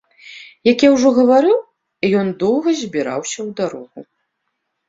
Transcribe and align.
Як 0.71 0.85
я 0.85 0.89
ўжо 0.95 1.09
гаварыў, 1.17 1.59
ён 2.21 2.27
доўга 2.45 2.69
збіраўся 2.81 3.33
ў 3.47 3.49
дарогу. 3.61 3.99